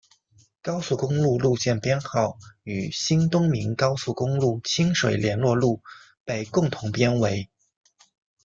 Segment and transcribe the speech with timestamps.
[0.63, 5.83] 高速公路路线编号与新东名高速公路清水联络路
[6.23, 7.51] 被共同编为。